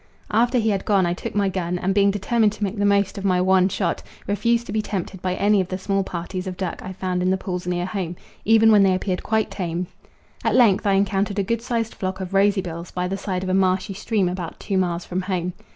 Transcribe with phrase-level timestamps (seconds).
[0.31, 3.19] After he had gone I took my gun, and being determined to make the most
[3.19, 6.57] of my one shot, refused to be tempted by any of the small parties of
[6.57, 9.85] duck I found in the pools near home, even when they appeared quite tame.
[10.43, 13.49] At length I encountered a good sized flock of rosy bills by the side of
[13.49, 15.53] a marshy stream about two miles from home.